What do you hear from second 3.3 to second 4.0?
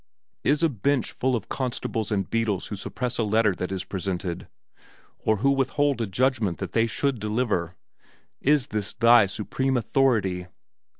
that is